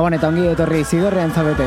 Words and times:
Gabon 0.00 0.14
eta 0.16 0.28
ongi 0.32 0.46
etorri 0.48 0.78
zidorrean 0.80 1.28
zabete. 1.36 1.66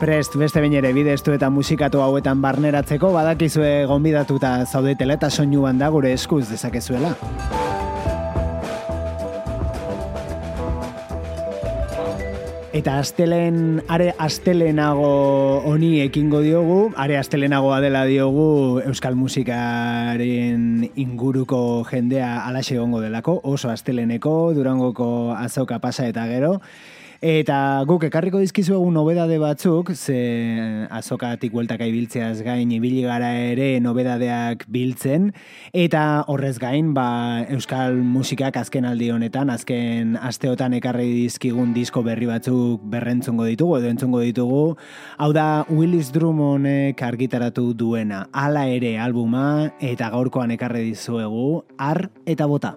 Prest, 0.00 0.34
beste 0.40 0.58
bain 0.64 0.74
ere 0.80 0.90
bidestu 0.96 1.36
eta 1.36 1.46
musikatu 1.46 2.02
hauetan 2.02 2.42
barneratzeko 2.42 3.12
badakizue 3.14 3.70
gonbidatuta 3.86 4.56
zaudetela 4.66 5.14
eta 5.14 5.30
soinu 5.30 5.62
da 5.78 5.92
gure 5.94 6.12
eskuz 6.12 6.48
dezakezuela. 6.50 7.14
Eta 12.78 13.00
astelen, 13.02 13.82
are 13.90 14.12
astelenago 14.22 15.08
honi 15.66 15.96
ekingo 15.98 16.38
diogu, 16.44 16.92
are 16.94 17.16
astelenagoa 17.18 17.80
dela 17.82 18.04
diogu 18.06 18.78
Euskal 18.86 19.16
Musikaren 19.18 20.84
inguruko 20.94 21.82
jendea 21.90 22.28
alaxe 22.46 22.78
gongo 22.78 23.00
delako, 23.02 23.40
oso 23.42 23.72
asteleneko, 23.72 24.52
durangoko 24.54 25.08
azoka 25.34 25.80
pasa 25.82 26.06
eta 26.06 26.28
gero, 26.30 26.60
Eta 27.18 27.82
guk 27.82 28.04
ekarriko 28.06 28.38
dizkizu 28.38 28.76
egun 28.76 28.94
nobedade 28.94 29.40
batzuk, 29.42 29.90
ze 29.90 30.86
azokatik 30.86 31.50
bueltak 31.50 31.80
ibiltzeaz 31.82 32.44
gain 32.46 32.70
ibili 32.70 33.02
gara 33.02 33.32
ere 33.34 33.80
nobedadeak 33.82 34.62
biltzen, 34.70 35.32
eta 35.74 36.22
horrez 36.30 36.60
gain, 36.62 36.92
ba, 36.94 37.42
Euskal 37.50 37.98
musikak 37.98 38.60
azken 38.62 38.86
aldi 38.86 39.10
honetan, 39.10 39.50
azken 39.50 40.14
asteotan 40.14 40.78
ekarri 40.78 41.10
dizkigun 41.24 41.74
disko 41.74 42.04
berri 42.06 42.30
batzuk 42.30 42.86
berrentzungo 42.86 43.50
ditugu, 43.50 43.80
edo 43.80 43.90
entzungo 43.90 44.20
ditugu, 44.22 44.76
hau 45.18 45.32
da 45.34 45.64
Willis 45.70 46.12
Drummondek 46.14 47.02
argitaratu 47.02 47.72
duena, 47.74 48.28
hala 48.30 48.68
ere 48.70 48.94
albuma, 49.02 49.72
eta 49.80 50.12
gaurkoan 50.14 50.54
ekarri 50.54 50.86
dizuegu, 50.92 51.64
ar 51.78 52.12
eta 52.30 52.46
bota. 52.46 52.76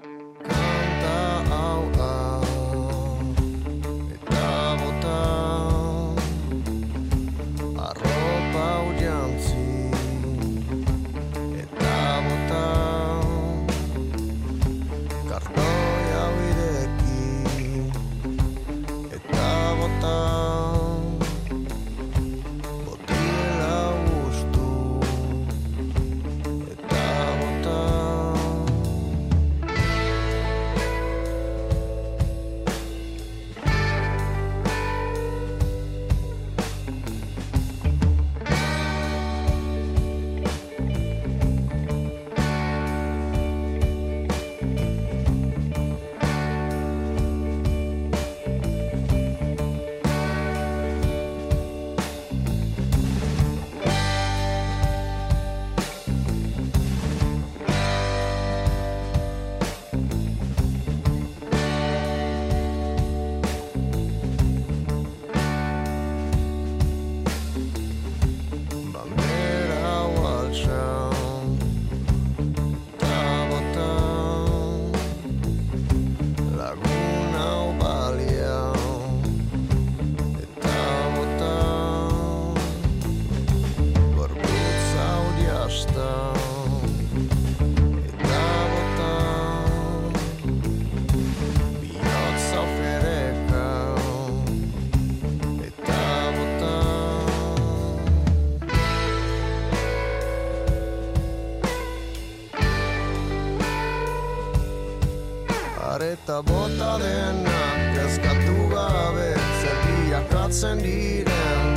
Eta 106.00 106.42
bota 106.42 106.98
denak 107.04 107.98
ezkatu 108.06 108.70
gabe 108.72 109.34
zerbiak 109.60 110.32
atzen 110.46 110.80
diren 110.80 111.74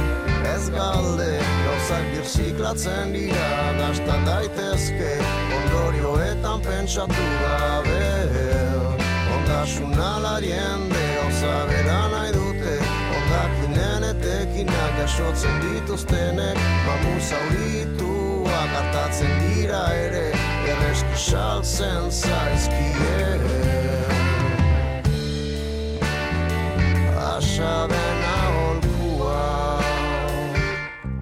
ez 0.54 0.70
galde 0.70 1.30
gauzak 1.64 2.04
birziklatzen 2.12 3.10
dira 3.12 3.48
dastan 3.80 4.22
daitezke 4.28 5.10
ondorioetan 5.58 6.62
pentsatu 6.62 7.26
gabe 7.42 8.04
ondasun 9.34 9.98
alarien 9.98 10.86
de 10.94 11.06
gauza 11.16 11.56
bera 11.72 12.00
nahi 12.14 12.32
dute 12.38 12.76
ondakinen 13.18 14.06
etekinak 14.12 14.92
jasotzen 15.00 15.58
dituztenek 15.64 16.62
mamu 16.86 17.16
zaurituak 17.30 18.70
hartatzen 18.78 19.34
dira 19.42 19.82
ere 20.06 20.28
erreski 20.70 21.18
saltzen 21.26 22.12
zaizkie 22.22 23.83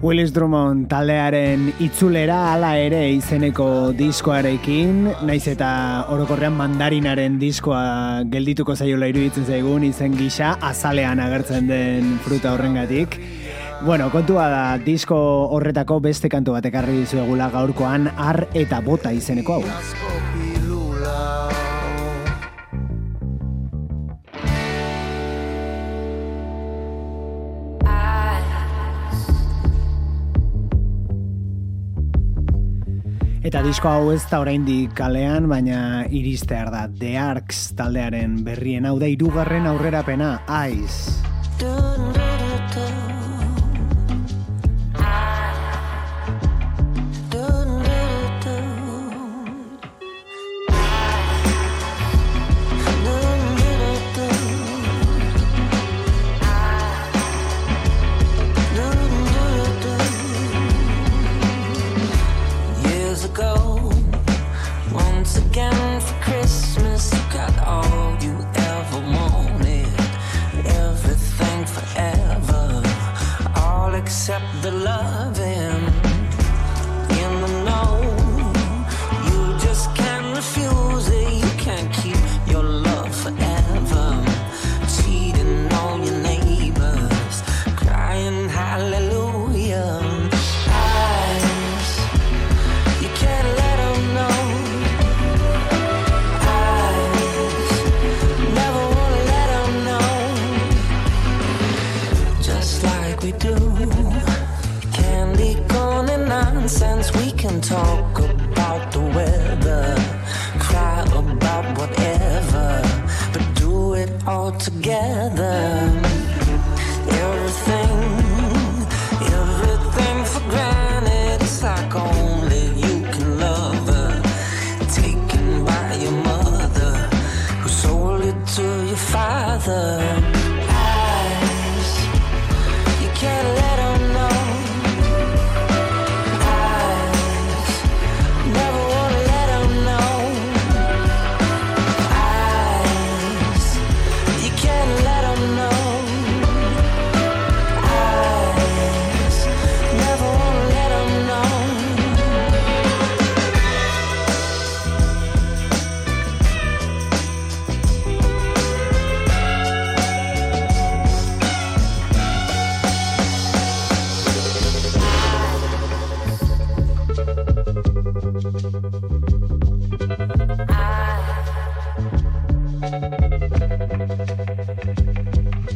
Willis 0.03 0.33
Drummond 0.35 0.89
taldearen 0.91 1.69
itzulera 1.81 2.35
hala 2.51 2.73
ere 2.75 2.99
izeneko 3.15 3.93
diskoarekin, 3.95 5.07
naiz 5.25 5.47
eta 5.47 5.69
orokorrean 6.11 6.53
mandarinaren 6.59 7.39
diskoa 7.41 8.21
geldituko 8.29 8.75
zaiola 8.75 9.07
iruditzen 9.09 9.47
zaigun 9.47 9.87
izen 9.87 10.13
gisa 10.19 10.57
azalean 10.61 11.23
agertzen 11.23 11.71
den 11.71 12.19
fruta 12.27 12.51
horrengatik. 12.53 13.17
Bueno, 13.81 14.11
kontua 14.11 14.49
da, 14.51 14.63
disko 14.85 15.17
horretako 15.55 16.01
beste 16.03 16.29
kantu 16.29 16.59
bat 16.59 16.67
ekarri 16.67 16.99
dizuegula 17.01 17.49
gaurkoan 17.55 18.11
ar 18.11 18.45
eta 18.53 18.83
bota 18.85 19.15
izeneko 19.15 19.61
hau. 19.61 20.42
Eta 33.43 33.59
disko 33.59 33.89
hau 33.91 34.11
ez 34.13 34.21
da 34.31 34.37
oraindik 34.39 34.93
kalean, 34.95 35.49
baina 35.51 36.05
iristear 36.07 36.71
da 36.71 36.85
The 36.87 37.17
Arcs 37.19 37.73
taldearen 37.75 38.37
berrien 38.47 38.87
hau 38.87 38.95
da 39.03 39.11
irugarren 39.11 39.67
aurrerapena, 39.67 40.37
Ice. 40.71 42.31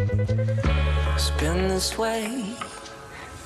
It's 0.09 1.31
been 1.31 1.68
this 1.68 1.98
way, 1.98 2.45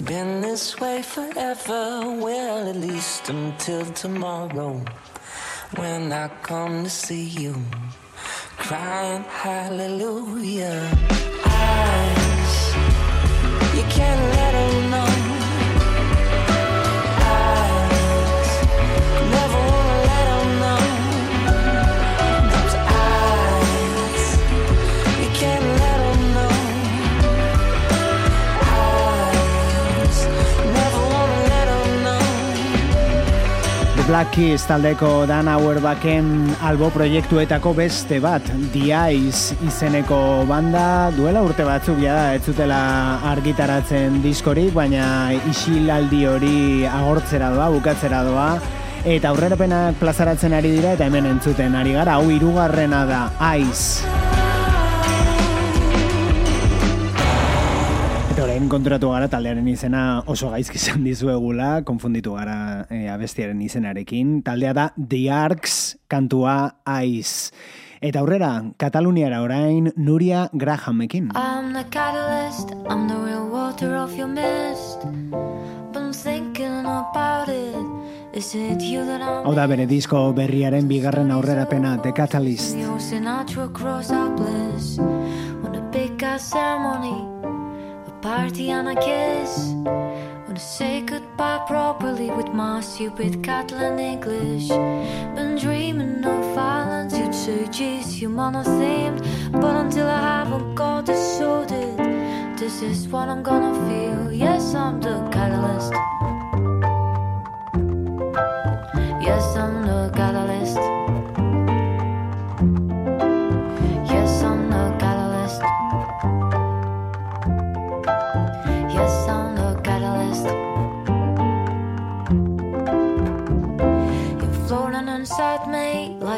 been 0.05 0.41
this 0.41 0.79
way 0.79 1.01
forever. 1.01 2.01
Well, 2.19 2.69
at 2.69 2.75
least 2.75 3.29
until 3.29 3.85
tomorrow, 3.85 4.79
when 5.77 6.13
I 6.13 6.27
come 6.43 6.83
to 6.83 6.89
see 6.89 7.23
you, 7.23 7.55
crying 8.57 9.23
hallelujah. 9.23 10.87
Eyes, 11.45 12.75
you 13.75 13.83
can't 13.89 14.23
let 14.35 14.53
'em 14.53 14.70
The 34.11 34.17
Black 34.17 34.31
Keys 34.35 34.65
taldeko 34.67 35.25
Dan 35.25 35.47
Auerbachen 35.47 36.51
albo 36.67 36.89
proiektuetako 36.91 37.71
beste 37.77 38.17
bat, 38.19 38.43
Eyes 38.75 39.53
izeneko 39.63 40.43
banda, 40.49 41.13
duela 41.15 41.39
urte 41.39 41.63
batzuk 41.63 42.01
ja 42.03 42.33
ez 42.35 42.41
zutela 42.43 43.21
argitaratzen 43.31 44.19
diskorik, 44.21 44.73
baina 44.75 45.31
isilaldi 45.47 46.25
hori 46.27 46.83
agortzera 46.91 47.53
doa, 47.55 47.69
bukatzera 47.71 48.19
doa, 48.27 48.49
eta 49.05 49.31
aurrerapenak 49.31 49.95
plazaratzen 50.01 50.59
ari 50.59 50.73
dira 50.75 50.97
eta 50.97 51.07
hemen 51.07 51.31
entzuten 51.31 51.79
ari 51.79 51.95
gara, 51.95 52.19
hau 52.19 52.27
hirugarrena 52.27 53.05
da, 53.07 53.21
Eyes. 53.53 54.03
Konturatu 58.69 59.09
gara 59.13 59.27
taldearen 59.31 59.67
izena 59.71 60.21
oso 60.29 60.49
gaizki 60.51 60.77
izan 60.77 61.05
dizuegula, 61.07 61.83
konfunditu 61.87 62.35
gara 62.35 62.85
e, 62.89 63.07
abestiaren 63.09 63.61
izenarekin. 63.61 64.41
Taldea 64.43 64.73
da 64.73 64.89
The 64.97 65.21
Arcs, 65.31 65.97
kantua 66.11 66.81
Ice. 67.07 67.51
Eta 68.01 68.19
aurrera, 68.19 68.51
Kataluniara 68.77 69.41
orain 69.45 69.91
Nuria 69.95 70.49
Grahamekin. 70.53 71.31
I'm 71.35 71.73
the 71.73 71.85
catalyst, 71.89 72.73
I'm 72.89 73.07
the 73.07 73.15
real 73.15 73.47
water 73.47 73.95
of 73.95 74.17
your 74.17 74.27
mist. 74.27 75.05
I'm 75.95 76.11
thinking 76.11 76.85
about 76.85 77.47
it. 77.47 78.01
Is 78.33 78.55
it 78.55 78.81
you 78.81 79.05
that 79.05 79.21
I'm 79.21 79.45
Hau 79.45 79.53
da 79.55 79.67
bere 79.67 79.85
disko 79.85 80.33
berriaren 80.33 80.87
bigarren 80.87 81.31
aurrerapena 81.31 81.97
The 82.01 82.13
Catalyst. 82.13 82.75
Sinatra 82.97 83.71
cross 83.73 84.09
our 84.11 84.29
bliss. 84.35 84.97
On 84.99 85.75
a 85.75 85.81
big 85.91 86.19
ceremony, 86.39 87.15
party 88.21 88.69
and 88.69 88.87
a 88.89 88.95
kiss. 88.95 89.73
Wanna 90.45 90.59
say 90.59 91.01
goodbye 91.01 91.63
properly 91.67 92.29
with 92.29 92.49
my 92.53 92.81
stupid 92.81 93.43
Catalan 93.43 93.97
English. 93.99 94.67
Been 95.35 95.57
dreaming 95.57 96.23
of 96.23 96.55
violence, 96.55 97.17
you'd 97.17 97.33
say, 97.33 97.67
geez, 97.67 98.21
you 98.21 98.29
monothemed. 98.29 99.21
But 99.51 99.75
until 99.75 100.07
I 100.07 100.19
haven't 100.19 100.75
got 100.75 101.09
it 101.09 101.17
sorted, 101.17 101.97
this 102.57 102.81
is 102.83 103.07
what 103.07 103.27
I'm 103.27 103.41
gonna 103.41 103.73
feel. 103.87 104.31
Yes, 104.31 104.75
I'm 104.75 105.01
the 105.01 105.15
catalyst. 105.31 105.93
Yes, 109.27 109.55
I'm 109.57 109.85
the 109.85 110.11
catalyst. 110.15 110.30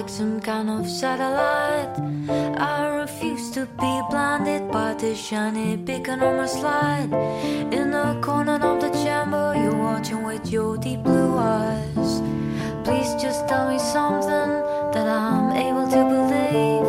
Like 0.03 0.09
some 0.09 0.41
kind 0.41 0.69
of 0.69 0.89
satellite. 0.89 1.95
I 2.59 2.87
refuse 3.03 3.51
to 3.51 3.65
be 3.65 3.93
blinded 4.09 4.69
by 4.69 4.95
the 4.95 5.15
shiny 5.15 5.77
beacon 5.77 6.21
on 6.21 6.35
my 6.37 6.45
slide. 6.45 7.11
In 7.71 7.91
the 7.91 8.19
corner 8.21 8.59
of 8.61 8.81
the 8.81 8.89
chamber, 8.89 9.53
you're 9.55 9.77
watching 9.77 10.23
with 10.23 10.51
your 10.51 10.75
deep 10.77 11.03
blue 11.03 11.37
eyes. 11.37 12.21
Please 12.83 13.11
just 13.21 13.47
tell 13.47 13.69
me 13.71 13.79
something 13.79 14.51
that 14.93 15.07
I'm 15.07 15.51
able 15.67 15.87
to 15.95 16.01
believe. 16.13 16.87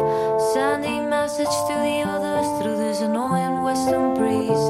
Sending 0.53 1.09
message 1.09 1.55
to 1.69 1.75
the 1.87 1.99
others 2.15 2.47
through 2.59 2.79
this 2.79 3.01
annoying 3.01 3.63
western 3.63 4.15
breeze. 4.15 4.65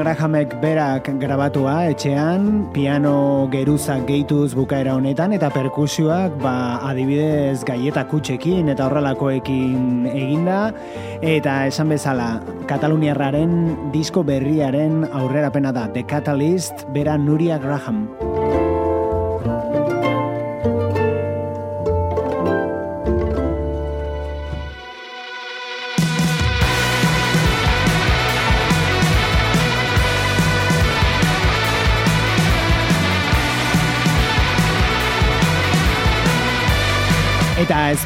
Grahamek 0.00 0.54
berak 0.62 1.10
grabatua 1.20 1.90
etxean, 1.92 2.70
piano 2.72 3.44
geruzak 3.52 4.06
gehituz 4.08 4.54
bukaera 4.56 4.94
honetan, 4.96 5.34
eta 5.36 5.50
perkusioak 5.52 6.38
ba, 6.40 6.80
adibidez 6.88 7.60
gaieta 7.68 8.06
kutxekin 8.08 8.72
eta 8.72 8.88
horrelakoekin 8.88 10.08
eginda, 10.08 10.72
eta 11.20 11.66
esan 11.68 11.92
bezala, 11.92 12.30
Kataluniarraren 12.70 13.92
disko 13.92 14.24
berriaren 14.24 15.04
aurrerapena 15.12 15.76
da, 15.76 15.84
The 15.92 16.08
Catalyst, 16.08 16.88
bera 16.96 17.20
Nuria 17.20 17.60
Graham. 17.60 18.06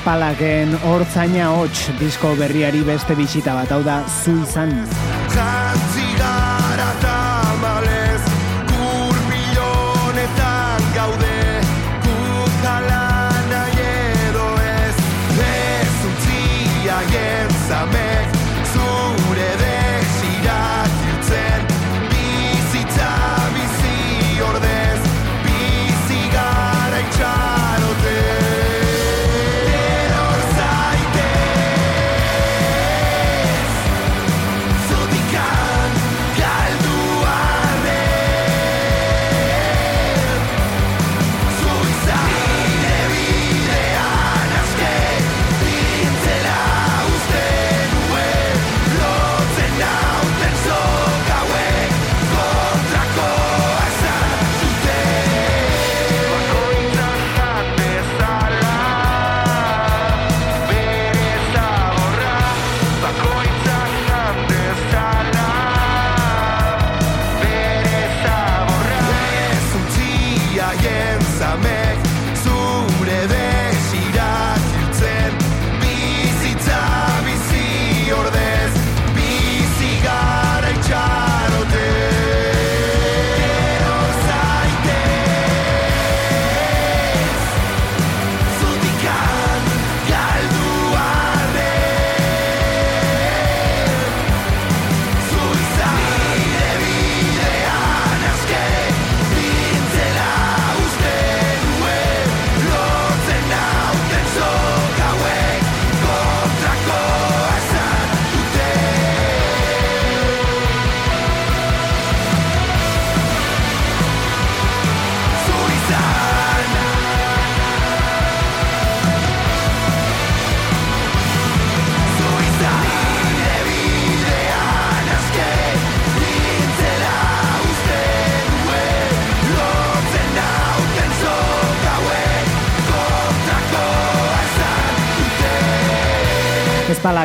Espalaken 0.05 0.75
hortzaina 0.85 1.47
hots 1.57 1.87
disko 1.97 2.35
berriari 2.37 2.85
beste 2.85 3.17
bisita 3.17 3.57
bat, 3.57 3.73
hau 3.73 3.81
da 3.89 4.03
zu 4.05 4.37
izan. 4.43 4.77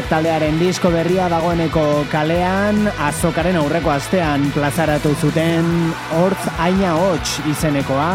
taldearen 0.09 0.57
disko 0.57 0.89
berria 0.89 1.27
dagoeneko 1.29 1.83
kalean, 2.09 2.87
azokaren 3.05 3.59
aurreko 3.59 3.91
astean 3.93 4.47
plazaratu 4.55 5.11
zuten 5.21 5.67
hortz 6.17 6.49
aina 6.57 6.95
hots 6.97 7.35
izenekoa, 7.51 8.09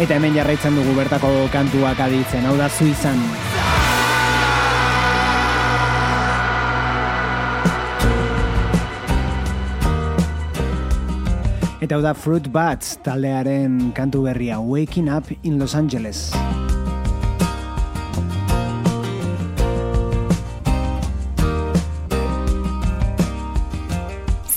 eta 0.00 0.16
hemen 0.16 0.32
jarraitzen 0.38 0.78
dugu 0.78 0.96
bertako 0.96 1.34
kantuak 1.52 2.00
aditzen, 2.06 2.48
hau 2.48 2.56
da 2.56 2.70
Suizan. 2.72 3.20
Eta 11.84 11.98
hau 11.98 12.00
da 12.00 12.16
Fruit 12.16 12.48
Bats 12.48 12.96
taldearen 13.04 13.92
kantu 13.92 14.24
berria 14.30 14.56
Waking 14.64 15.12
Up 15.12 15.28
in 15.42 15.60
Los 15.60 15.76
Angeles. 15.76 16.30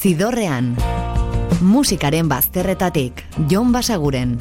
Zidorrean. 0.07 0.69
Musikaren 1.59 2.29
bazterretatik, 2.31 3.25
Jon 3.51 3.73
Basaguren. 3.75 4.37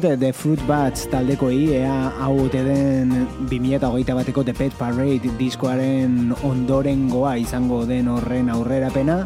Diete 0.00 0.16
The 0.16 0.32
Fruit 0.32 0.60
Bats 0.64 1.02
taldekoi 1.12 1.74
ea 1.76 2.12
hau 2.22 2.46
ote 2.46 2.62
den 2.64 3.10
2008 3.50 4.14
bateko 4.16 4.44
The 4.46 4.54
Pet 4.56 4.72
Parade 4.78 5.28
diskoaren 5.36 6.32
ondorengoa 6.46 7.34
izango 7.42 7.82
den 7.88 8.08
horren 8.08 8.48
aurrerapena, 8.48 9.18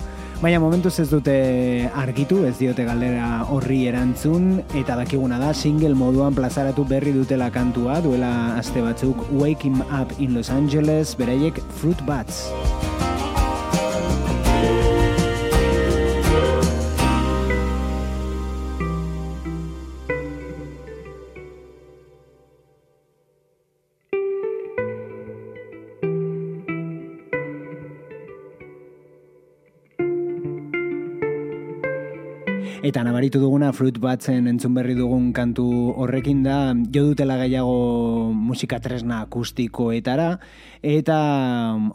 baina 0.43 0.59
momentuz 0.59 0.97
ez 0.99 1.09
dute 1.13 1.37
argitu, 1.95 2.43
ez 2.49 2.57
diote 2.59 2.89
galdera 2.89 3.45
horri 3.55 3.85
erantzun, 3.87 4.65
eta 4.75 4.99
dakiguna 4.99 5.39
da 5.39 5.55
single 5.55 5.95
moduan 5.95 6.35
plazaratu 6.35 6.87
berri 6.91 7.15
dutela 7.15 7.53
kantua, 7.55 8.01
duela 8.03 8.57
aste 8.59 8.83
batzuk 8.83 9.29
Waking 9.31 9.79
Up 9.93 10.19
in 10.19 10.35
Los 10.35 10.51
Angeles, 10.51 11.15
beraiek 11.15 11.63
Fruit 11.79 12.03
Bats. 12.09 12.49
Eta 32.95 33.03
nabaritu 33.03 33.41
duguna 33.43 33.73
Fruit 33.75 33.97
Batsen 33.99 34.47
entzun 34.47 34.71
berri 34.77 34.95
dugun 34.95 35.33
kantu 35.35 35.65
horrekin 35.99 36.45
da 36.45 36.59
jo 36.95 37.03
dutela 37.09 37.35
gehiago 37.41 38.31
musika 38.31 38.79
tresna 38.79 39.19
akustikoetara 39.27 40.29
eta 40.93 41.19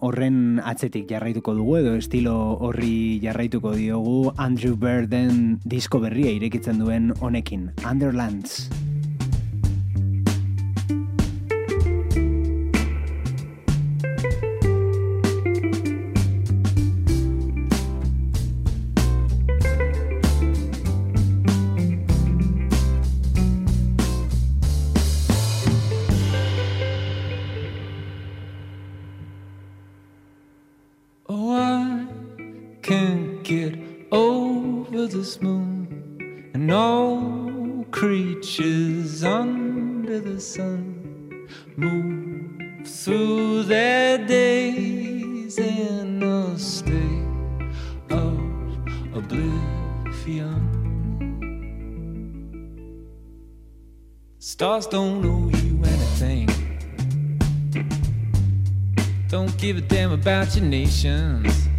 horren 0.04 0.60
atzetik 0.60 1.08
jarraituko 1.08 1.56
dugu 1.56 1.80
edo 1.80 1.96
estilo 2.02 2.36
horri 2.68 3.16
jarraituko 3.24 3.72
diogu 3.80 4.34
Andrew 4.36 4.76
Birden 4.76 5.62
disko 5.64 6.04
berria 6.04 6.36
irekitzen 6.36 6.84
duen 6.84 7.14
honekin, 7.24 7.70
Underlands. 7.88 8.89
About 60.22 60.54
your 60.54 60.66
nations. 60.66 61.70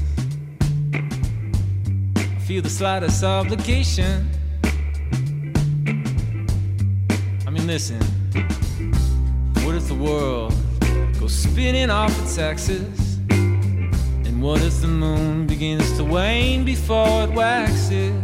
Feel 2.47 2.63
the 2.63 2.71
slightest 2.71 3.23
obligation. 3.23 4.31
I 7.47 7.51
mean, 7.51 7.67
listen. 7.67 8.01
What 9.63 9.75
if 9.75 9.89
the 9.89 9.95
world 9.95 10.55
goes 11.19 11.35
spinning 11.35 11.91
off 11.91 12.19
its 12.23 12.39
axis? 12.39 13.19
And 13.29 14.41
what 14.41 14.63
if 14.63 14.81
the 14.81 14.89
moon 14.89 15.47
begins 15.47 15.99
to 15.99 16.05
wane 16.05 16.65
before 16.65 17.25
it 17.25 17.33
waxes? 17.33 18.20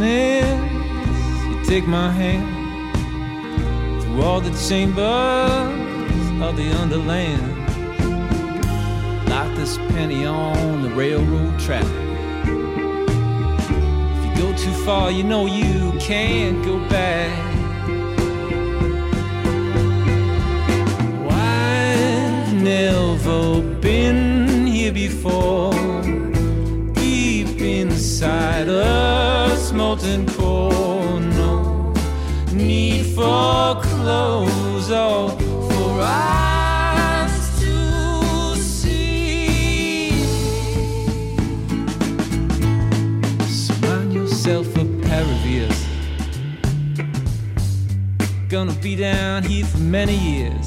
Darkness, 0.00 1.44
you 1.46 1.64
take 1.64 1.86
my 1.86 2.10
hand 2.10 2.92
through 4.02 4.22
all 4.22 4.40
the 4.40 4.50
chambers 4.68 4.98
of 6.42 6.56
the 6.56 6.70
underland. 6.80 7.58
Like 9.28 9.54
this 9.56 9.76
penny 9.76 10.24
on 10.26 10.82
the 10.82 10.90
railroad 10.90 11.58
track. 11.60 11.84
If 14.16 14.24
you 14.26 14.34
go 14.42 14.56
too 14.56 14.72
far, 14.84 15.10
you 15.10 15.22
know 15.22 15.46
you 15.46 15.92
can't 16.00 16.64
go 16.64 16.78
back. 16.88 17.48
Never 22.62 23.62
been 23.80 24.66
here 24.66 24.92
before 24.92 25.72
deep 26.92 27.58
inside 27.58 28.68
a 28.68 29.09
molten 29.90 30.24
core. 30.26 31.20
No 31.20 31.92
need 32.52 33.06
for 33.06 33.80
clothes 33.82 34.88
or 34.88 35.30
for 35.68 36.00
eyes 36.00 37.58
to 37.58 38.54
see. 38.56 40.12
Surround 43.48 44.12
yourself 44.12 44.66
a 44.76 44.84
ears. 45.48 45.86
Gonna 48.48 48.72
be 48.80 48.94
down 48.94 49.42
here 49.42 49.64
for 49.64 49.78
many 49.78 50.16
years. 50.16 50.66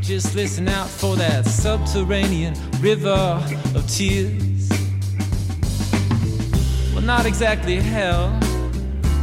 Just 0.00 0.34
listen 0.34 0.66
out 0.66 0.88
for 0.88 1.14
that 1.14 1.46
subterranean 1.46 2.54
river 2.80 3.40
of 3.76 3.88
tears. 3.88 4.39
Not 7.16 7.26
exactly 7.26 7.74
hell, 7.74 8.30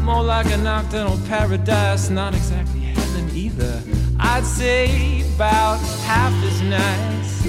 more 0.03 0.21
like 0.21 0.47
a 0.47 0.57
nocturnal 0.57 1.17
paradise, 1.25 2.09
not 2.09 2.35
exactly 2.35 2.81
heaven 2.81 3.29
either. 3.33 3.81
I'd 4.19 4.45
say 4.45 5.21
about 5.33 5.79
half 6.03 6.33
as 6.43 6.61
nice. 6.63 7.45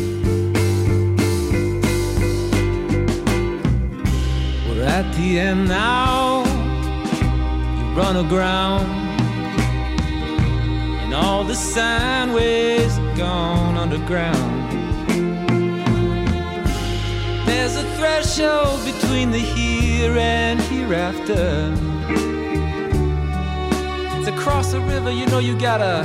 We're 4.68 4.85
at 4.85 5.12
the 5.16 5.40
end 5.40 5.66
now, 5.66 6.44
you 7.77 7.85
run 8.01 8.24
aground. 8.24 8.87
And 11.03 11.14
all 11.14 11.42
the 11.42 11.57
sine 11.57 12.33
gone 13.16 13.77
underground. 13.77 14.68
There's 17.44 17.74
a 17.74 17.83
threshold 17.96 18.85
between 18.85 19.33
the 19.33 19.40
here 19.98 20.16
and 20.16 20.61
hereafter. 20.61 21.74
To 24.24 24.32
cross 24.37 24.72
a 24.72 24.80
river, 24.80 25.11
you 25.11 25.26
know 25.26 25.40
you 25.40 25.58
gotta 25.58 26.04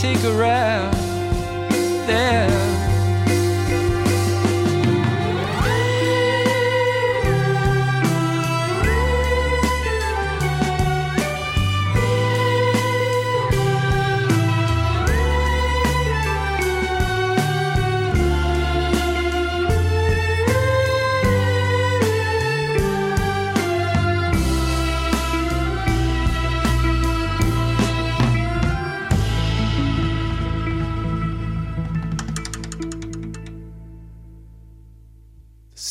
take 0.00 0.22
a 0.24 0.32
raft 0.32 0.96
there. 2.06 2.47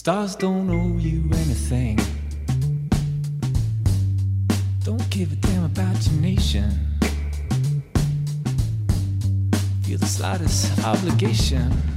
Stars 0.07 0.37
don't 0.37 0.69
owe 0.69 0.97
you 0.99 1.21
anything. 1.33 1.99
Don't 4.85 5.09
give 5.09 5.33
a 5.33 5.35
damn 5.35 5.65
about 5.65 6.01
your 6.07 6.21
nation. 6.21 6.71
Feel 9.83 9.97
the 9.97 10.05
slightest 10.05 10.81
obligation. 10.85 11.96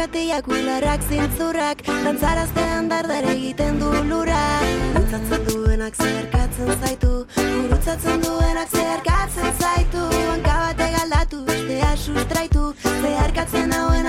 Aldakak 0.00 0.16
orkatiak 0.16 0.46
ularrak 0.48 1.02
zintzurrak 1.08 1.82
Dantzaraztean 1.84 2.88
dardar 2.88 3.24
egiten 3.32 3.78
du 3.80 3.90
lura. 4.08 4.38
Dantzatzen 4.94 5.44
duenak 5.48 5.94
zeharkatzen 5.94 6.72
zaitu 6.80 7.26
Gurutzatzen 7.36 8.24
duenak 8.24 8.68
zeharkatzen 8.72 9.52
zaitu. 9.60 10.08
Hanka 10.32 10.56
bate 10.64 10.90
galdatu, 10.96 11.44
bestea 11.44 11.96
sustraitu 11.96 12.72
Zeharkatzen 13.02 13.72
hauenak 13.72 13.99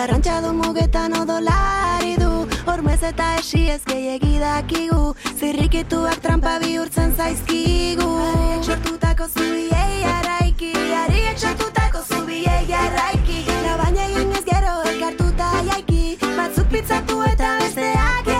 du 0.00 0.06
Txarrantxadun 0.06 0.56
mugetan 0.56 1.12
odolari 1.12 2.14
du. 2.16 2.46
Hormez 2.66 3.02
eta 3.02 3.34
esi 3.36 3.68
ez 3.68 3.82
gehiagi 3.84 4.38
dakigu. 4.40 5.14
Zirrikituak 5.38 6.22
trampa 6.24 6.58
bihurtzen 6.62 7.12
zaizkigu. 7.16 8.08
Ariek 8.30 8.64
sortutako 8.64 9.28
zubiei 9.28 10.02
araiki 10.14 10.72
Ariek 11.04 11.38
sortutako 11.38 12.04
zubiei 12.08 12.72
araiki. 12.84 13.44
Labaina 13.66 14.08
egin 14.08 14.32
ez 14.40 14.44
gero 14.48 14.76
elkartuta 14.94 15.52
jaiki. 15.68 16.16
Batzuk 16.36 16.72
pitzatu 16.72 17.22
eta 17.34 17.56
besteak 17.60 18.39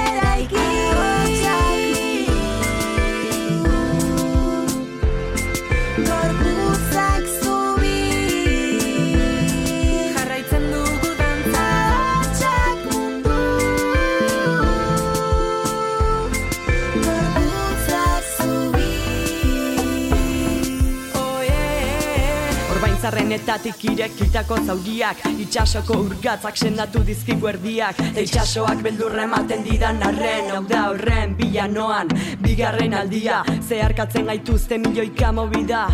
Orbaintzarrenetatik 23.30 23.84
irekitako 23.86 24.56
zauriak 24.66 25.20
Itxasoko 25.44 26.00
urgatzak 26.02 26.56
sendatu 26.58 27.04
dizkigu 27.06 27.46
erdiak. 27.46 28.00
Eta 28.08 28.24
itxasoak 28.26 28.82
beldurra 28.82 29.22
ematen 29.28 29.62
didan 29.62 30.02
arren 30.02 30.50
Hau 30.50 30.64
da 30.66 30.88
horren 30.90 31.36
bilanoan. 31.38 32.10
Bigarren 32.42 32.96
aldia 32.98 33.44
Zeharkatzen 33.68 34.26
gaituzte 34.26 34.82
milioika 34.82 35.30
mobida 35.30 35.86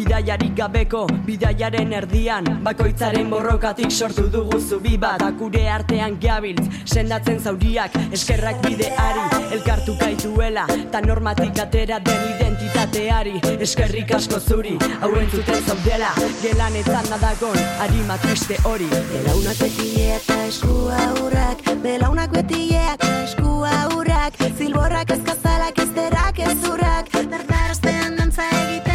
Bidaiarik 0.00 0.54
gabeko, 0.56 1.02
bidaiaren 1.26 1.90
erdian 1.92 2.46
Bakoitzaren 2.64 3.26
borrokatik 3.28 3.90
sortu 3.92 4.22
dugu 4.32 4.56
zubi 4.60 4.94
bat. 4.96 5.20
Akure 5.20 5.66
artean 5.68 6.14
gabiltz, 6.22 6.62
sendatzen 6.88 7.36
zauriak 7.44 7.98
Eskerrak 8.08 8.62
bideari, 8.64 9.42
elkartu 9.58 9.98
gaituela 10.00 10.64
Ta 10.90 11.02
normatik 11.04 11.60
atera 11.60 11.98
den 12.06 12.22
identitateari. 12.30 13.34
Eskerrik 13.60 14.14
asko 14.16 14.40
zuri, 14.40 14.78
hauen 15.02 15.28
zuten 15.28 15.60
zaudela 15.68 16.14
Gelanetan 16.40 17.10
nadagon, 17.12 17.60
harima 17.84 18.16
triste 18.24 18.56
hori. 18.64 18.88
Belaunak 19.12 19.60
beti 19.60 19.90
eta 20.14 20.38
esku 20.46 20.78
aurrak 21.04 21.66
Belaunak 21.84 22.32
beti 22.38 22.70
eta 22.86 23.10
esku 23.26 23.58
aurrak 23.74 24.40
Zilborrak 24.56 25.12
ezkazalak 25.18 25.84
ezterak 25.84 26.40
ezurrak 26.54 27.12
Bertaraztean 27.34 28.16
dantza 28.16 28.48
egiten 28.62 28.89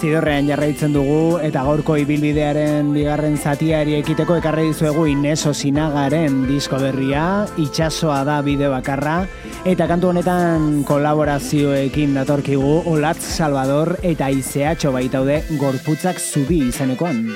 Zidorrean 0.00 0.46
jarraitzen 0.48 0.94
dugu 0.96 1.36
eta 1.44 1.60
gaurko 1.66 1.98
ibilbidearen 2.00 2.88
bigarren 2.94 3.34
zatiari 3.36 3.98
ekiteko 3.98 4.38
ekarri 4.40 4.70
dizuegu 4.70 5.04
Ineso 5.10 5.52
Sinagaren 5.52 6.46
disko 6.48 6.80
berria, 6.80 7.24
itxasoa 7.60 8.22
da 8.24 8.38
bide 8.46 8.70
bakarra, 8.72 9.18
eta 9.68 9.88
kantu 9.90 10.14
honetan 10.14 10.70
kolaborazioekin 10.88 12.16
datorkigu 12.16 12.78
Olatz 12.88 13.20
Salvador 13.34 13.98
eta 14.00 14.30
Izeatxo 14.32 14.94
baitaude 14.96 15.42
gorputzak 15.60 16.16
zubi 16.16 16.62
izenekoan. 16.70 17.26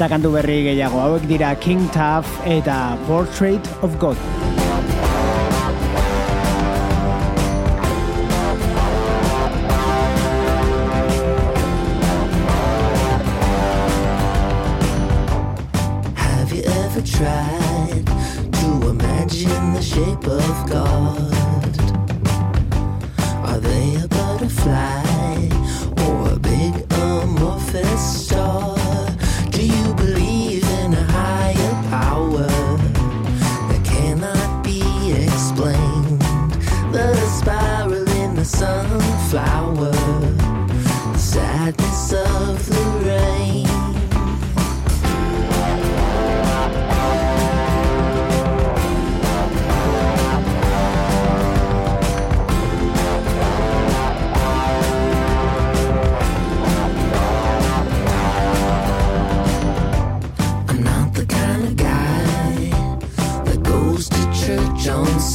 Eta 0.00 0.06
kantu 0.16 0.30
berri 0.32 0.54
gehiago 0.64 0.96
hauek 0.96 1.26
dira 1.28 1.50
King 1.60 1.82
Tuff 1.92 2.24
eta 2.48 2.96
Portrait 3.04 3.68
of 3.84 4.00
God. 4.00 4.59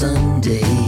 Sunday. 0.05 0.84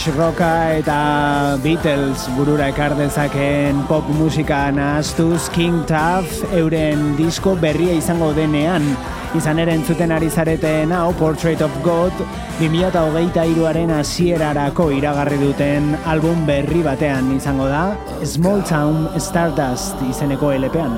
Garage 0.00 0.16
rocka 0.16 0.78
eta 0.78 1.58
Beatles 1.60 2.22
burura 2.32 2.70
ekar 2.72 2.94
dezakeen 2.96 3.82
pop 3.84 4.06
musika 4.16 4.70
nahaztuz 4.72 5.50
King 5.52 5.82
Tuff 5.84 6.40
euren 6.56 7.18
disko 7.18 7.52
berria 7.60 7.92
izango 7.98 8.30
denean. 8.32 8.86
Izan 9.36 9.60
ere 9.60 9.74
entzuten 9.76 10.14
ari 10.16 10.30
zareten 10.30 10.94
hau 10.96 11.12
Portrait 11.20 11.60
of 11.60 11.76
God 11.84 12.16
2008 12.62 13.44
iruaren 13.52 13.92
hasierarako 13.98 14.88
iragarri 14.96 15.36
duten 15.44 15.92
album 16.06 16.46
berri 16.48 16.80
batean 16.86 17.34
izango 17.36 17.68
da 17.68 17.90
Small 18.24 18.64
Town 18.64 19.10
Stardust 19.20 20.00
izeneko 20.08 20.54
LPan. 20.56 20.96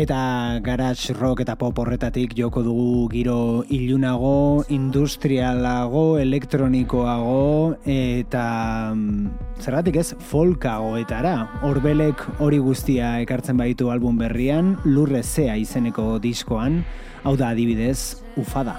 Eta 0.00 0.56
garage 0.64 1.12
rock 1.12 1.42
eta 1.44 1.58
pop 1.60 1.76
horretatik 1.82 2.32
joko 2.38 2.62
dugu 2.64 3.08
giro 3.12 3.64
ilunago, 3.68 4.64
industrialago, 4.72 6.16
elektronikoago 6.22 7.74
eta 7.84 8.94
mm, 8.94 9.60
zergatik 9.60 9.98
ez 10.00 10.06
folkagoetara. 10.30 11.34
Horbelek 11.68 12.24
hori 12.40 12.62
guztia 12.64 13.18
ekartzen 13.26 13.60
baitu 13.60 13.92
album 13.92 14.16
berrian, 14.16 14.78
lurre 14.88 15.20
zea 15.20 15.58
izeneko 15.60 16.16
diskoan, 16.16 16.80
hau 17.20 17.36
da 17.36 17.52
adibidez, 17.52 18.24
ufada. 18.40 18.78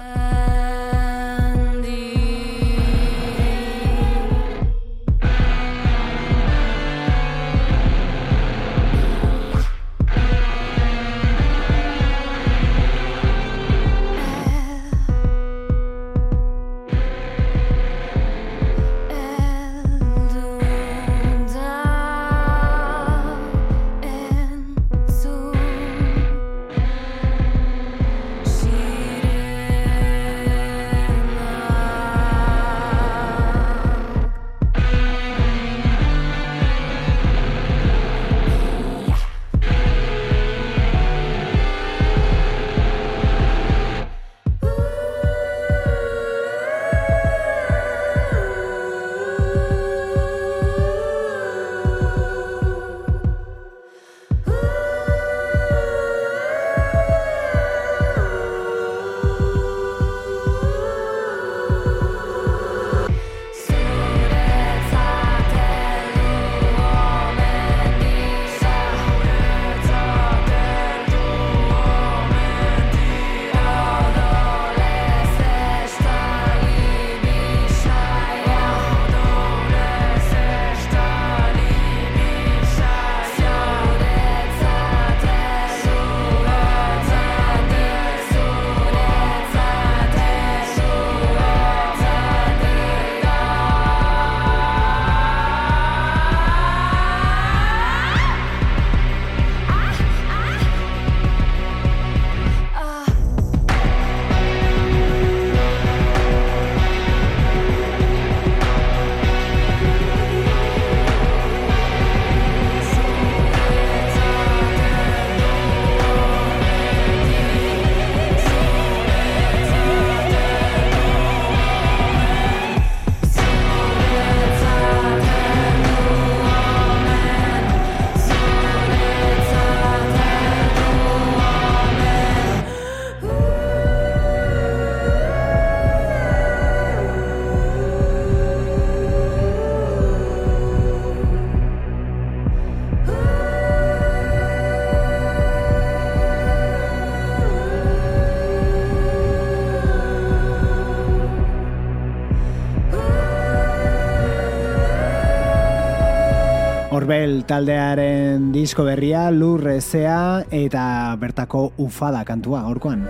Orbel 157.32 157.46
taldearen 157.48 158.50
disko 158.52 158.84
berria, 158.84 159.22
lurrezea 159.32 160.44
eta 160.52 161.16
bertako 161.16 161.70
ufada 161.80 162.26
kantua 162.28 162.60
gaurkoan. 162.68 163.06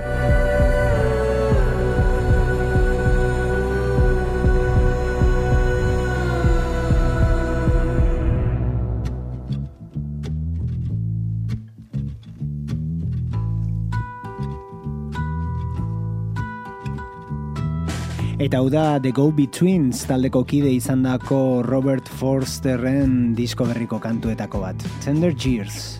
Eta 18.42 18.58
hau 18.58 18.66
da 18.74 18.98
The 18.98 19.12
Go 19.14 19.28
Betweens 19.30 20.00
taldeko 20.08 20.40
kide 20.50 20.70
izandako 20.74 21.62
Robert 21.62 22.01
Forsterren 22.22 23.34
disko 23.34 23.64
berriko 23.66 23.98
kantuetako 23.98 24.60
bat. 24.62 24.82
Tender 25.02 25.32
Years. 25.44 25.98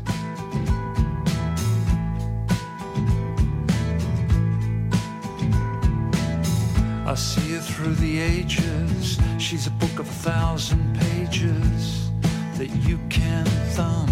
I 7.05 7.15
see 7.17 7.55
her 7.55 7.61
through 7.61 7.95
the 7.97 8.21
ages. 8.21 9.19
She's 9.39 9.67
a 9.67 9.73
book 9.73 9.99
of 9.99 10.07
a 10.07 10.19
thousand 10.31 10.97
pages 11.01 12.13
that 12.57 12.71
you 12.87 13.01
can 13.11 13.45
thumb. 13.75 14.07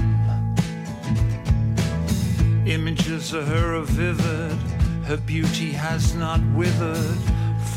Images 2.66 3.32
of 3.32 3.46
her 3.46 3.76
are 3.76 3.82
vivid, 3.82 4.58
her 5.06 5.16
beauty 5.16 5.70
has 5.70 6.16
not 6.16 6.40
withered 6.56 7.20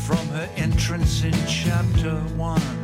from 0.02 0.26
her 0.34 0.48
entrance 0.56 1.22
in 1.22 1.34
chapter 1.46 2.16
one. 2.36 2.83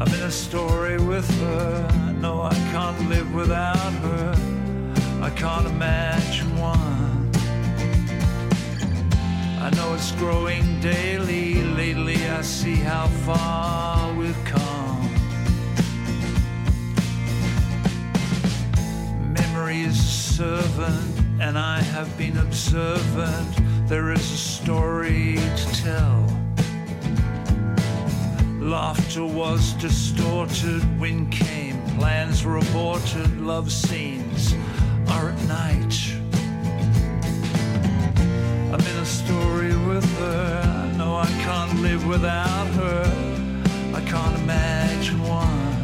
I'm 0.00 0.14
in 0.14 0.22
a 0.22 0.30
story 0.30 0.96
with 0.96 1.28
her. 1.40 2.14
No, 2.20 2.42
I 2.42 2.54
can't 2.70 3.08
live 3.08 3.34
without 3.34 3.76
her. 3.76 4.32
I 5.20 5.30
can't 5.30 5.66
imagine 5.66 6.56
one. 6.56 7.30
I 9.60 9.70
know 9.74 9.94
it's 9.94 10.12
growing 10.12 10.80
daily. 10.80 11.54
Lately, 11.64 12.14
I 12.28 12.42
see 12.42 12.76
how 12.76 13.08
far 13.26 14.14
we've 14.14 14.44
come. 14.44 15.02
Memory 19.32 19.80
is 19.80 19.98
a 19.98 20.12
servant, 20.36 21.40
and 21.40 21.58
I 21.58 21.80
have 21.80 22.16
been 22.16 22.38
observant. 22.38 23.88
There 23.88 24.12
is 24.12 24.30
a 24.30 24.36
story 24.36 25.34
to 25.56 25.66
tell. 25.82 26.47
Laughter 28.68 29.24
was 29.24 29.72
distorted, 29.74 31.00
wind 31.00 31.32
came, 31.32 31.80
plans 31.96 32.44
were 32.44 32.58
aborted, 32.58 33.40
love 33.40 33.72
scenes 33.72 34.54
are 35.08 35.30
at 35.30 35.42
night. 35.48 35.96
I'm 38.70 38.78
in 38.78 38.96
a 38.98 39.06
story 39.06 39.74
with 39.74 40.04
her. 40.18 40.90
I 40.92 40.96
know 40.98 41.16
I 41.16 41.24
can't 41.44 41.80
live 41.80 42.06
without 42.06 42.66
her. 42.74 43.04
I 43.94 44.02
can't 44.02 44.38
imagine 44.38 45.22
one. 45.22 45.74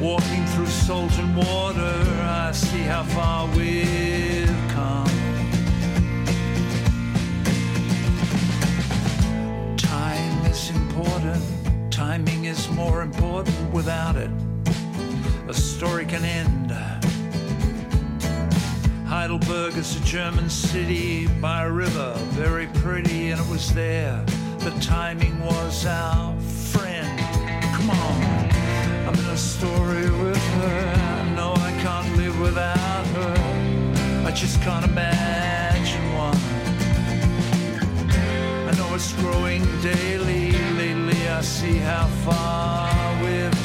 Walking 0.00 0.46
through 0.46 0.68
salt 0.68 1.12
and 1.18 1.36
water, 1.36 1.94
I 2.22 2.52
see 2.52 2.84
how 2.84 3.02
far 3.02 3.46
we've 3.54 4.48
come. 4.70 5.07
Important. 10.98 11.92
Timing 11.92 12.46
is 12.46 12.68
more 12.70 13.02
important 13.02 13.72
without 13.72 14.16
it. 14.16 14.30
A 15.46 15.54
story 15.54 16.04
can 16.04 16.24
end. 16.24 16.72
Heidelberg 19.06 19.76
is 19.76 19.96
a 19.96 20.04
German 20.04 20.50
city 20.50 21.28
by 21.40 21.64
a 21.64 21.70
river, 21.70 22.14
very 22.30 22.66
pretty, 22.82 23.30
and 23.30 23.40
it 23.40 23.48
was 23.48 23.72
there. 23.74 24.24
The 24.58 24.72
timing 24.80 25.38
was 25.40 25.86
our 25.86 26.36
friend. 26.72 27.18
Come 27.76 27.90
on, 27.90 28.22
I'm 29.06 29.14
in 29.14 29.26
a 29.26 29.36
story 29.36 30.10
with 30.10 30.44
her. 30.58 31.34
Know 31.36 31.52
I 31.56 31.72
can't 31.80 32.16
live 32.16 32.40
without 32.40 33.06
her. 33.18 34.26
I 34.26 34.32
just 34.32 34.60
can't 34.62 34.84
imagine 34.84 36.12
one. 36.14 36.36
I 38.68 38.72
know 38.76 38.94
it's 38.94 39.12
growing 39.12 39.62
daily. 39.80 40.57
I 41.38 41.40
see 41.40 41.78
how 41.78 42.08
far 42.26 43.22
we've 43.22 43.57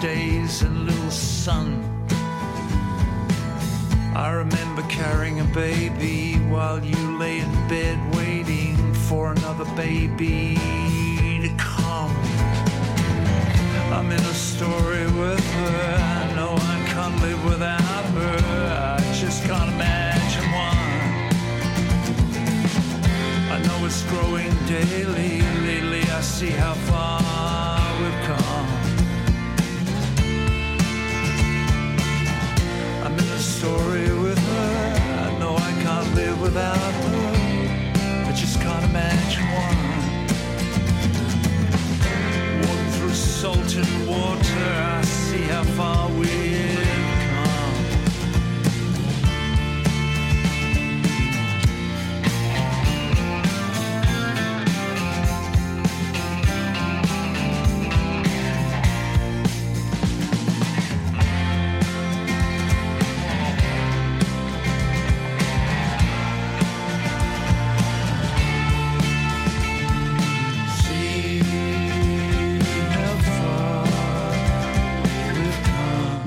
days 0.00 0.62
and 0.62 0.84
little 0.86 1.10
sun. 1.10 1.95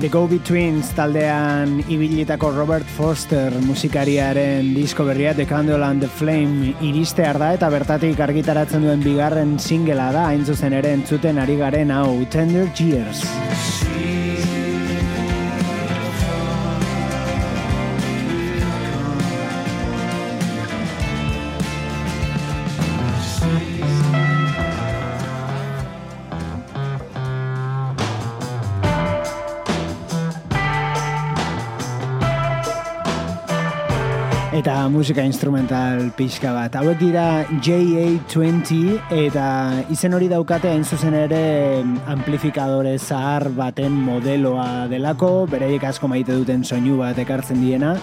The 0.00 0.08
Go-Betweens 0.08 0.94
taldean 0.96 1.74
ibilitako 1.92 2.54
Robert 2.56 2.88
Foster 2.88 3.52
musikariaren 3.66 4.70
disko 4.72 5.04
berria 5.04 5.34
The 5.36 5.44
Candle 5.44 5.84
and 5.84 6.00
the 6.00 6.08
Flame 6.08 6.72
iristear 6.80 7.36
da 7.36 7.50
eta 7.52 7.68
bertatik 7.68 8.22
argitaratzen 8.24 8.86
duen 8.88 9.04
bigarren 9.04 9.58
singela 9.60 10.08
da 10.16 10.30
hain 10.30 10.46
zuzen 10.48 10.72
ere 10.72 10.94
entzuten 10.96 11.36
ari 11.44 11.60
garen 11.60 11.92
hau 11.92 12.24
Tender 12.32 12.72
Years. 12.80 13.20
Eta 34.60 34.90
musika 34.92 35.22
instrumental 35.24 36.10
pixka 36.12 36.50
bat. 36.52 36.74
Hauek 36.76 36.98
dira 37.00 37.46
JA20 37.64 38.98
eta 39.22 39.46
izen 39.88 40.12
hori 40.12 40.28
daukate 40.28 40.68
hain 40.68 40.84
zuzen 40.84 41.16
ere 41.16 41.80
amplifikadore 42.12 42.92
zahar 42.98 43.48
baten 43.56 43.96
modeloa 44.04 44.84
delako, 44.92 45.46
bereiek 45.48 45.88
asko 45.88 46.12
maite 46.12 46.36
duten 46.36 46.60
soinu 46.60 47.00
bat 47.00 47.16
ekartzen 47.24 47.64
diena, 47.64 47.94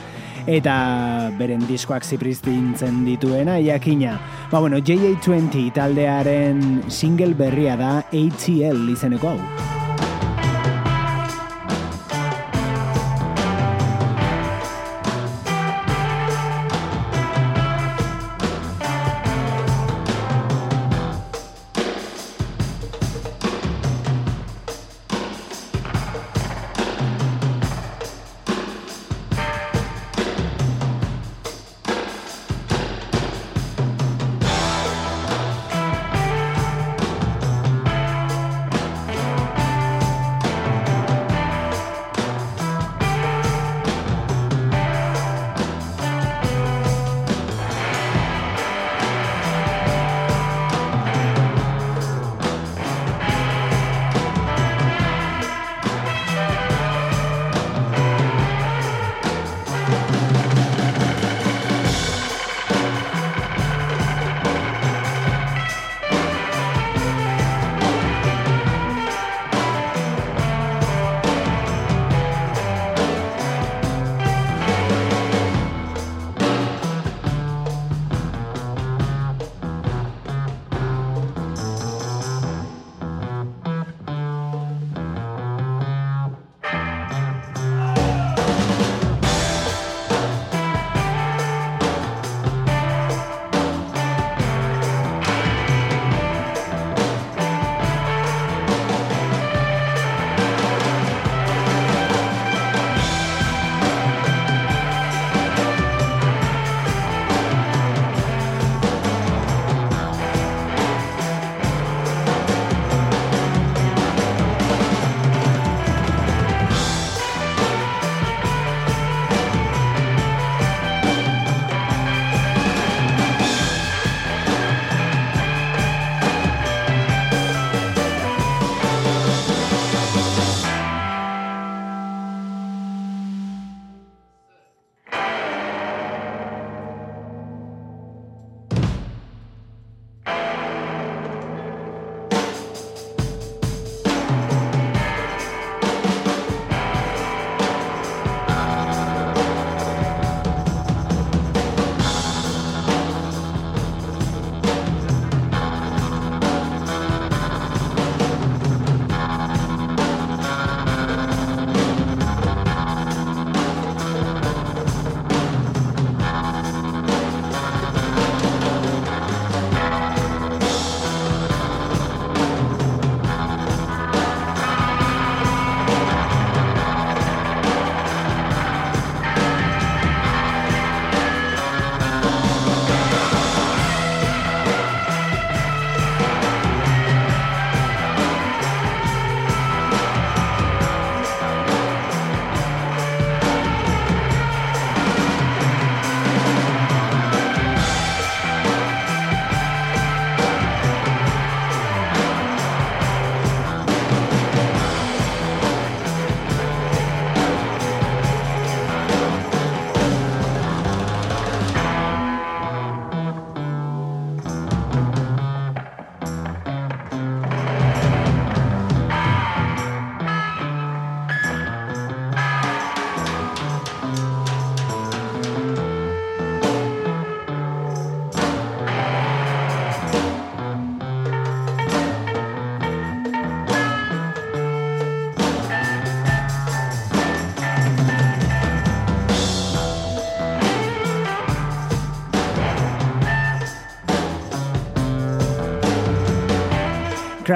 eta 0.49 1.29
beren 1.37 1.69
diskoak 1.69 2.01
zipristintzen 2.01 3.03
dituena, 3.05 3.61
jakina. 3.61 4.17
Ba 4.49 4.57
bueno, 4.57 4.81
JA20 4.81 5.69
taldearen 5.77 6.87
single 6.89 7.35
berria 7.37 7.77
da 7.77 7.99
ATL 8.09 8.87
izeneko 8.97 9.35
hau. 9.35 9.76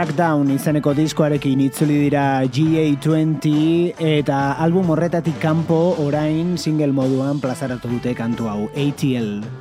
Crackdown 0.01 0.49
izeneko 0.49 0.95
diskoarekin 0.97 1.59
itzuli 1.61 1.99
dira 2.07 2.41
GA20 2.49 4.01
eta 4.15 4.39
album 4.65 4.89
horretatik 4.95 5.37
kanpo 5.37 5.77
orain 6.01 6.55
single 6.57 6.89
moduan 6.89 7.37
plazaratu 7.37 7.91
dute 7.99 8.17
kantu 8.17 8.49
hau 8.49 8.63
ATL. 8.73 9.60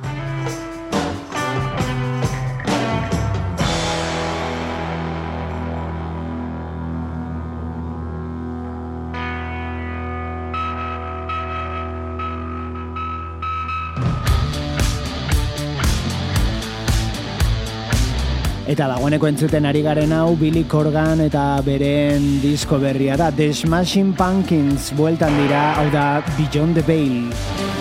Eta 18.71 18.85
dagoeneko 18.87 19.27
entzuten 19.27 19.65
ari 19.67 19.81
garen 19.83 20.13
hau 20.15 20.37
Billy 20.39 20.61
Corgan 20.63 21.19
eta 21.25 21.43
beren 21.65 22.29
disko 22.39 22.79
berria 22.79 23.17
da 23.19 23.27
The 23.27 23.49
Smashing 23.51 24.15
Pumpkins 24.15 24.93
bueltan 24.95 25.35
dira, 25.43 25.73
hau 25.75 25.89
da 25.91 26.09
Beyond 26.37 26.79
the 26.79 26.87
Veil. 26.87 27.80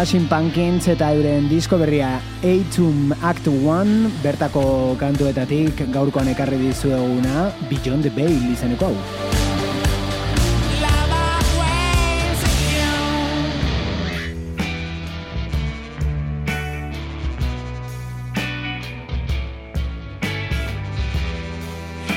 Smashing 0.00 0.30
Pumpkins 0.32 0.86
eta 0.88 1.10
euren 1.12 1.44
disko 1.50 1.76
berria 1.76 2.08
A2 2.40 3.12
Act 3.20 3.50
1 3.52 4.08
bertako 4.24 4.96
kantuetatik 4.96 5.84
gaurkoan 5.92 6.32
ekarri 6.32 6.56
dizueguna 6.64 7.50
Beyond 7.68 8.08
the 8.08 8.16
Veil 8.16 8.48
izeneko 8.48 8.94
hau. 8.94 9.19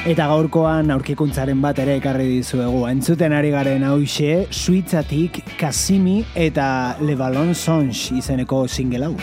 Eta 0.04 0.26
gaurkoan 0.28 0.90
aurkikuntzaren 0.92 1.62
bat 1.64 1.78
ere 1.80 1.94
ekarri 1.96 2.26
dizuegu. 2.28 2.82
Entzuten 2.90 3.32
ari 3.38 3.54
garen 3.54 3.86
hauxe, 3.88 4.50
Suitzatik, 4.52 5.40
Kasimi 5.56 6.18
eta 6.36 6.98
Le 7.00 7.16
Ballon 7.16 7.56
Songe 7.56 8.20
izeneko 8.20 8.66
single 8.68 9.08
hau. 9.08 9.16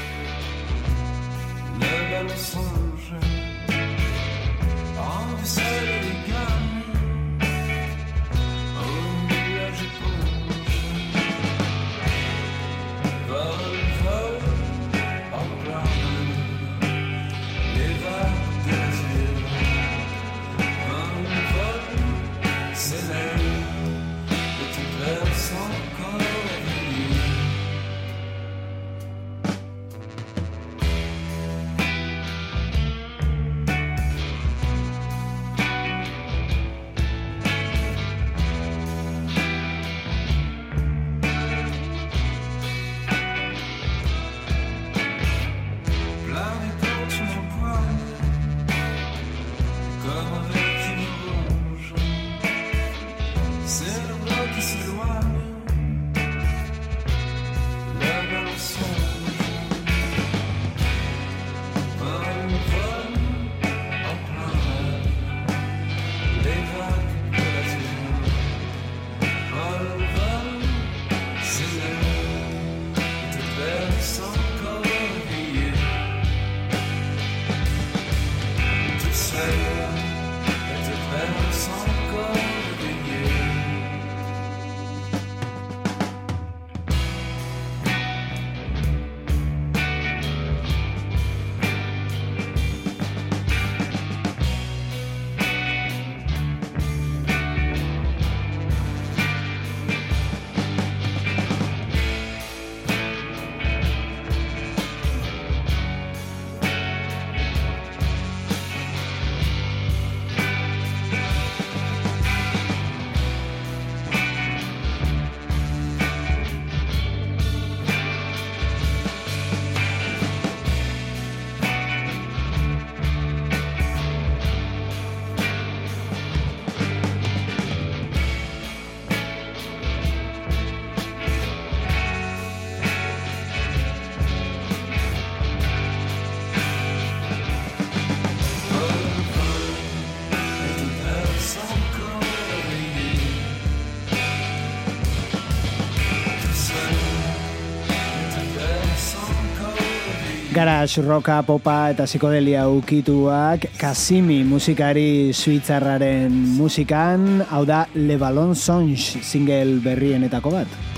Garage 150.60 151.00
rocka, 151.00 151.38
popa 151.40 151.88
eta 151.88 152.04
psikodelia 152.04 152.66
ukituak 152.68 153.64
Kasimi 153.80 154.42
musikari 154.44 155.32
suitzarraren 155.32 156.36
musikan, 156.58 157.40
hau 157.48 157.64
da 157.64 157.86
Le 157.96 158.20
Ballon 158.20 158.52
Songe 158.52 159.24
single 159.24 159.80
berrienetako 159.80 160.58
bat. 160.58 160.89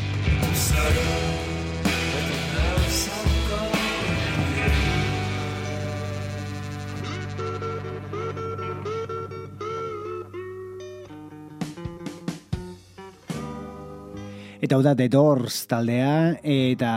Eta 14.72 14.78
hau 14.78 14.84
da 14.86 14.94
The 14.96 15.06
Doors 15.12 15.56
taldea 15.68 16.38
eta 16.48 16.92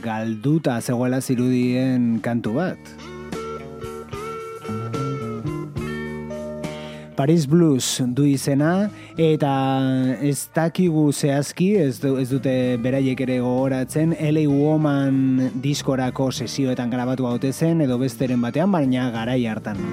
galduta 0.00 0.78
zegoela 0.80 1.18
zirudien 1.20 2.22
kantu 2.24 2.54
bat. 2.56 2.78
Paris 7.18 7.44
Blues 7.44 8.00
du 8.16 8.24
izena 8.24 8.88
eta 9.20 9.52
ez 10.24 10.48
dakigu 10.56 11.10
zehazki, 11.12 11.74
ez, 11.76 11.98
du, 12.00 12.14
ez 12.16 12.30
dute 12.32 12.78
beraiek 12.80 13.20
ere 13.26 13.42
gogoratzen, 13.44 14.16
LA 14.16 14.46
Woman 14.48 15.50
diskorako 15.60 16.30
sesioetan 16.32 16.88
grabatu 16.88 17.28
haute 17.28 17.52
zen 17.52 17.84
edo 17.84 18.00
besteren 18.00 18.40
batean, 18.40 18.72
baina 18.72 19.10
garai 19.12 19.42
hartan. 19.44 19.84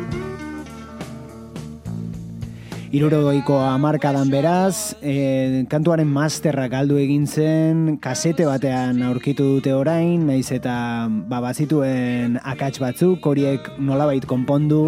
Irurogoiko 2.96 3.58
amarkadan 3.60 4.30
beraz, 4.32 4.96
e, 5.04 5.66
kantuaren 5.68 6.08
masterra 6.08 6.70
galdu 6.72 6.96
egin 7.02 7.26
zen, 7.28 7.98
kasete 8.00 8.46
batean 8.48 9.02
aurkitu 9.04 9.50
dute 9.58 9.74
orain, 9.76 10.24
naiz 10.30 10.48
eta 10.56 10.78
ba, 11.12 11.42
bazituen 11.44 12.40
akats 12.40 12.80
batzuk, 12.80 13.28
horiek 13.28 13.68
nolabait 13.84 14.24
konpondu, 14.24 14.86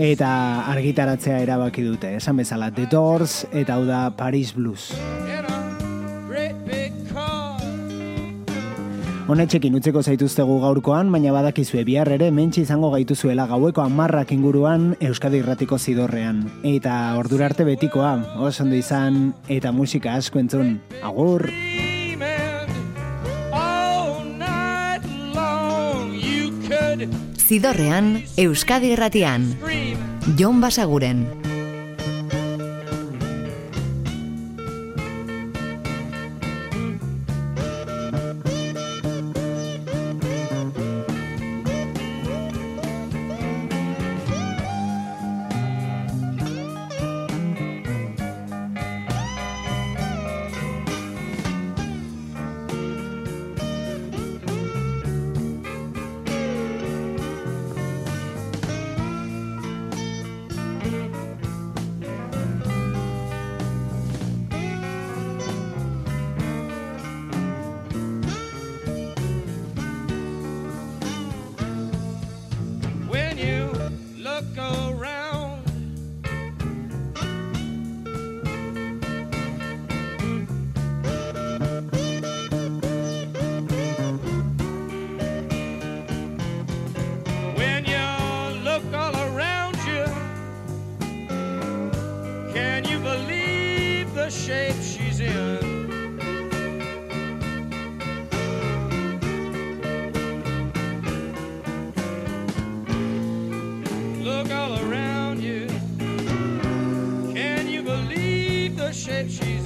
eta 0.00 0.32
argitaratzea 0.72 1.42
erabaki 1.44 1.84
dute. 1.84 2.16
Esan 2.22 2.40
bezala, 2.40 2.72
The 2.72 2.88
Doors, 2.88 3.42
eta 3.52 3.76
hau 3.76 3.84
da 3.84 4.06
Paris 4.16 4.56
Blues. 4.56 4.94
Honetxekin 9.32 9.72
utzeko 9.78 10.02
zaituztegu 10.04 10.58
gaurkoan, 10.60 11.08
baina 11.08 11.30
badakizue 11.32 11.86
bihar 11.88 12.10
ere 12.12 12.26
mentxe 12.36 12.66
izango 12.66 12.90
gaituzuela 12.92 13.46
gaueko 13.48 13.80
amarrak 13.80 14.34
inguruan 14.34 14.90
Euskadi 15.00 15.38
Irratiko 15.40 15.78
zidorrean. 15.78 16.42
Eta 16.68 16.96
ordura 17.16 17.46
arte 17.48 17.64
betikoa, 17.64 18.10
oso 18.36 18.66
ondo 18.66 18.76
izan, 18.76 19.32
eta 19.48 19.72
musika 19.72 20.18
asko 20.20 20.42
entzun. 20.42 20.74
Agur! 21.00 21.48
Zidorrean, 27.40 28.12
Euskadi 28.36 28.92
Irratian. 28.98 29.48
Jon 30.36 30.60
Basaguren. 30.60 31.24
Can 92.52 92.84
you 92.84 92.98
believe 92.98 94.14
the 94.14 94.28
shape 94.30 94.76
she's 94.82 95.20
in? 95.20 95.88
Look 104.22 104.50
all 104.52 104.78
around 104.80 105.42
you. 105.42 105.66
Can 107.34 107.68
you 107.68 107.82
believe 107.82 108.76
the 108.76 108.92
shape 108.92 109.30
she's 109.30 109.61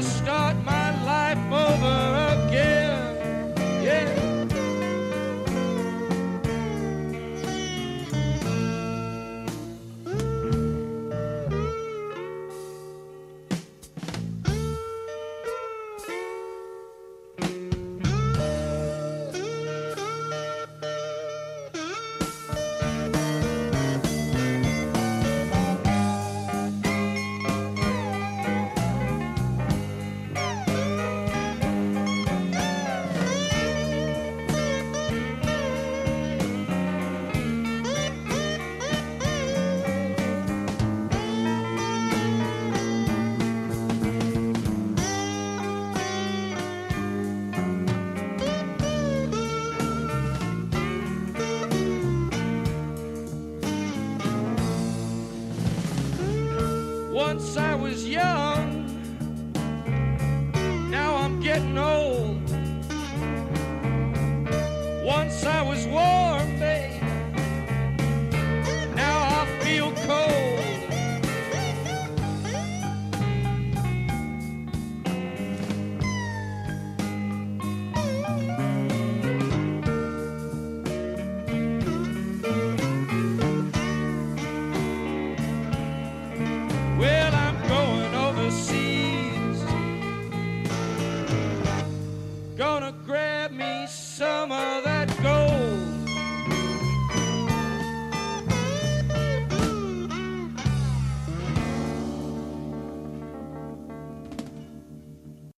Stop. 0.00 0.49